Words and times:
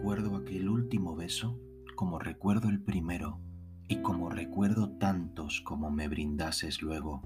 recuerdo 0.00 0.34
aquel 0.36 0.70
último 0.70 1.14
beso, 1.14 1.60
como 1.94 2.18
recuerdo 2.18 2.70
el 2.70 2.80
primero, 2.80 3.38
y 3.86 4.00
como 4.00 4.30
recuerdo 4.30 4.92
tantos 4.92 5.60
como 5.60 5.90
me 5.90 6.08
brindases 6.08 6.80
luego, 6.80 7.20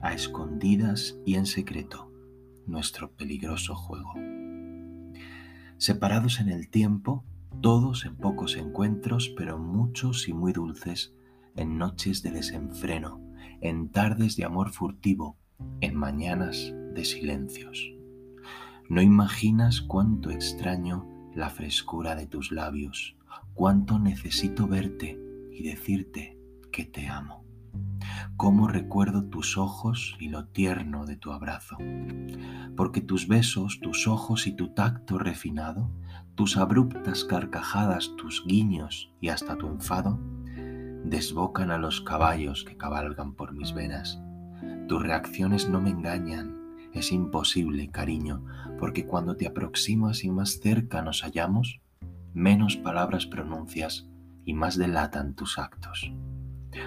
a 0.00 0.14
escondidas 0.14 1.16
y 1.24 1.36
en 1.36 1.46
secreto, 1.46 2.12
nuestro 2.66 3.12
peligroso 3.12 3.76
juego. 3.76 4.14
Separados 5.76 6.40
en 6.40 6.48
el 6.48 6.68
tiempo, 6.70 7.24
todos 7.60 8.04
en 8.04 8.16
pocos 8.16 8.56
encuentros, 8.56 9.32
pero 9.36 9.60
muchos 9.60 10.26
y 10.26 10.32
muy 10.32 10.52
dulces, 10.52 11.14
en 11.54 11.78
noches 11.78 12.24
de 12.24 12.32
desenfreno, 12.32 13.20
en 13.60 13.90
tardes 13.90 14.34
de 14.34 14.44
amor 14.44 14.70
furtivo, 14.70 15.36
en 15.80 15.94
mañanas 15.94 16.74
de 16.94 17.04
silencios. 17.04 17.92
No 18.88 19.02
imaginas 19.02 19.80
cuánto 19.80 20.32
extraño 20.32 21.17
la 21.34 21.50
frescura 21.50 22.14
de 22.14 22.26
tus 22.26 22.52
labios, 22.52 23.16
cuánto 23.54 23.98
necesito 23.98 24.66
verte 24.66 25.18
y 25.52 25.62
decirte 25.62 26.38
que 26.72 26.84
te 26.84 27.08
amo. 27.08 27.44
Cómo 28.36 28.68
recuerdo 28.68 29.24
tus 29.24 29.58
ojos 29.58 30.16
y 30.20 30.28
lo 30.28 30.46
tierno 30.46 31.06
de 31.06 31.16
tu 31.16 31.32
abrazo. 31.32 31.76
Porque 32.76 33.00
tus 33.00 33.28
besos, 33.28 33.80
tus 33.80 34.06
ojos 34.06 34.46
y 34.46 34.52
tu 34.52 34.74
tacto 34.74 35.18
refinado, 35.18 35.90
tus 36.34 36.56
abruptas 36.56 37.24
carcajadas, 37.24 38.14
tus 38.16 38.44
guiños 38.46 39.12
y 39.20 39.28
hasta 39.28 39.56
tu 39.56 39.66
enfado, 39.66 40.18
desbocan 41.04 41.70
a 41.70 41.78
los 41.78 42.00
caballos 42.00 42.64
que 42.64 42.76
cabalgan 42.76 43.34
por 43.34 43.52
mis 43.52 43.72
venas. 43.74 44.20
Tus 44.88 45.02
reacciones 45.02 45.68
no 45.68 45.80
me 45.80 45.90
engañan, 45.90 46.57
es 46.92 47.12
imposible, 47.12 47.88
cariño, 47.90 48.44
porque 48.78 49.06
cuando 49.06 49.36
te 49.36 49.46
aproximas 49.46 50.24
y 50.24 50.30
más 50.30 50.60
cerca 50.60 51.02
nos 51.02 51.22
hallamos, 51.22 51.80
menos 52.34 52.76
palabras 52.76 53.26
pronuncias 53.26 54.08
y 54.44 54.54
más 54.54 54.76
delatan 54.76 55.34
tus 55.34 55.58
actos. 55.58 56.12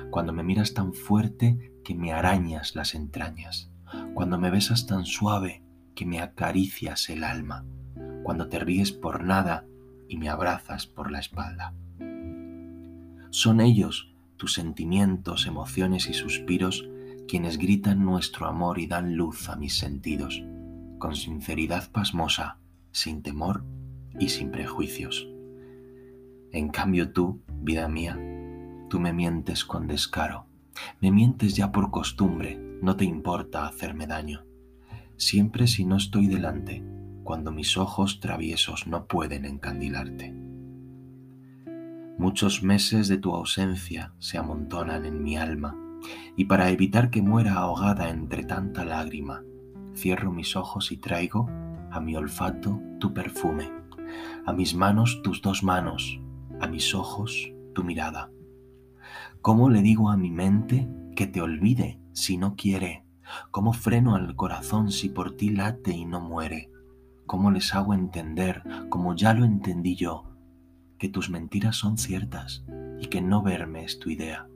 Cuando 0.10 0.34
me 0.34 0.44
miras 0.44 0.74
tan 0.74 0.94
fuerte 0.94 1.74
que 1.84 1.96
me 1.96 2.14
arañas 2.14 2.76
las 2.76 2.96
entrañas, 2.96 3.72
cuando 4.14 4.38
me 4.38 4.50
besas 4.50 4.86
tan 4.86 5.06
suave 5.06 5.64
que 5.96 6.06
me 6.06 6.22
acaricias 6.22 7.10
el 7.10 7.24
alma, 7.24 7.66
cuando 8.24 8.48
te 8.48 8.60
ríes 8.60 8.92
por 8.92 9.24
nada 9.24 9.66
y 10.08 10.18
me 10.18 10.30
abrazas 10.30 10.88
por 10.88 11.12
la 11.12 11.20
espalda. 11.20 11.74
Son 13.30 13.62
ellos, 13.62 14.14
tus 14.38 14.54
sentimientos, 14.54 15.48
emociones 15.48 16.10
y 16.10 16.14
suspiros, 16.14 16.88
quienes 17.32 17.58
gritan 17.58 18.04
nuestro 18.04 18.46
amor 18.46 18.78
y 18.78 18.88
dan 18.88 19.16
luz 19.16 19.48
a 19.48 19.56
mis 19.56 19.78
sentidos, 19.78 20.44
con 21.00 21.16
sinceridad 21.16 21.90
pasmosa, 21.90 22.58
sin 22.92 23.22
temor 23.22 23.64
y 24.20 24.28
sin 24.28 24.52
prejuicios. 24.52 25.30
En 26.52 26.68
cambio 26.68 27.14
tú, 27.14 27.42
vida 27.48 27.88
mía, 27.88 28.20
tú 28.90 29.00
me 29.00 29.14
mientes 29.14 29.64
con 29.64 29.88
descaro, 29.88 30.48
me 31.00 31.10
mientes 31.10 31.56
ya 31.56 31.72
por 31.72 31.90
costumbre, 31.90 32.60
no 32.82 32.98
te 32.98 33.06
importa 33.06 33.66
hacerme 33.66 34.08
daño. 34.08 34.44
Siempre 35.16 35.68
si 35.68 35.86
no 35.86 35.96
estoy 35.96 36.28
delante, 36.28 36.84
cuando 37.24 37.54
mis 37.54 37.78
ojos 37.78 38.20
traviesos 38.20 38.88
no 38.88 39.06
pueden 39.06 39.46
encandilarte. 39.46 40.36
Muchos 42.18 42.62
meses 42.62 43.08
de 43.08 43.18
tu 43.20 43.34
ausencia 43.34 44.14
se 44.20 44.38
amontonan 44.38 45.06
en 45.06 45.24
mi 45.24 45.38
alma 45.38 45.78
y 46.36 46.46
para 46.46 46.70
evitar 46.70 47.10
que 47.10 47.22
muera 47.22 47.56
ahogada 47.56 48.10
entre 48.10 48.44
tanta 48.44 48.86
lágrima, 48.86 49.44
cierro 49.96 50.32
mis 50.32 50.56
ojos 50.56 50.92
y 50.92 50.98
traigo 50.98 51.50
a 51.92 52.00
mi 52.00 52.16
olfato 52.16 52.82
tu 53.00 53.14
perfume, 53.14 53.72
a 54.46 54.54
mis 54.54 54.76
manos 54.76 55.22
tus 55.24 55.42
dos 55.42 55.64
manos, 55.64 56.20
a 56.60 56.68
mis 56.68 56.96
ojos 56.96 57.52
tu 57.74 57.84
mirada. 57.84 58.32
¿Cómo 59.42 59.70
le 59.70 59.82
digo 59.82 60.10
a 60.10 60.18
mi 60.18 60.32
mente 60.32 60.88
que 61.16 61.28
te 61.28 61.42
olvide 61.42 62.00
si 62.14 62.38
no 62.38 62.56
quiere? 62.56 63.06
¿Cómo 63.50 63.74
freno 63.74 64.16
al 64.16 64.36
corazón 64.36 64.92
si 64.92 65.10
por 65.10 65.36
ti 65.36 65.50
late 65.50 65.92
y 65.92 66.06
no 66.06 66.22
muere? 66.22 66.70
¿Cómo 67.26 67.50
les 67.50 67.74
hago 67.74 67.94
entender, 67.94 68.64
como 68.90 69.16
ya 69.16 69.34
lo 69.34 69.46
entendí 69.46 69.96
yo, 69.96 70.26
que 70.98 71.10
tus 71.10 71.30
mentiras 71.30 71.78
son 71.78 71.98
ciertas 71.98 72.64
y 73.00 73.08
que 73.08 73.22
no 73.22 73.42
verme 73.42 73.84
es 73.84 74.00
tu 74.00 74.10
idea? 74.10 74.48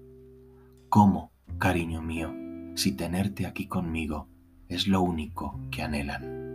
¿Cómo 0.89 1.31
cariño 1.57 2.01
mío, 2.01 2.33
si 2.75 2.91
tenerte 2.91 3.45
aquí 3.45 3.67
conmigo 3.67 4.27
es 4.67 4.87
lo 4.87 5.01
único 5.01 5.59
que 5.71 5.83
anhelan. 5.83 6.54